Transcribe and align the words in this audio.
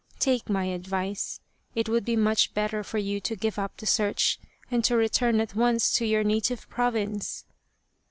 Take 0.17 0.49
my 0.49 0.63
advice. 0.65 1.41
It 1.75 1.87
would 1.87 2.05
be 2.05 2.15
much 2.15 2.55
better 2.55 2.83
for 2.83 2.97
you 2.97 3.19
to 3.19 3.35
give 3.35 3.59
up 3.59 3.77
the 3.77 3.85
search 3.85 4.39
and 4.71 4.83
to 4.83 4.95
return 4.97 5.39
at 5.39 5.53
once 5.55 5.93
to 5.93 6.05
your 6.07 6.23
native 6.23 6.67
province." 6.69 7.45